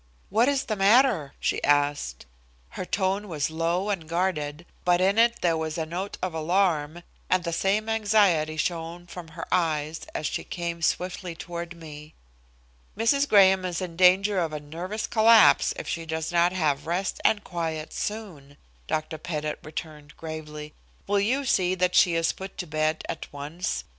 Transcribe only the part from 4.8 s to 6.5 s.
but in it there was a note of